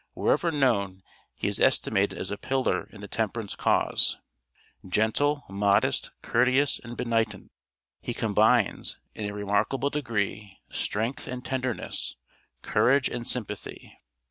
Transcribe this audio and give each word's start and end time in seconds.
Wherever 0.15 0.49
known, 0.49 1.03
he 1.37 1.47
is 1.47 1.59
estimated 1.59 2.17
as 2.17 2.31
a 2.31 2.35
pillar 2.39 2.85
in 2.87 3.01
the 3.01 3.07
temperance 3.07 3.55
cause. 3.55 4.17
Gentle, 4.89 5.43
modest, 5.47 6.09
courteous 6.23 6.79
and 6.83 6.97
benignant, 6.97 7.51
he 8.01 8.15
combines, 8.15 8.97
in 9.13 9.29
a 9.29 9.33
remarkable 9.35 9.91
degree, 9.91 10.57
strength 10.71 11.27
and 11.27 11.45
tenderness, 11.45 12.15
courage 12.63 13.09
and 13.09 13.27
sympathy. 13.27 13.99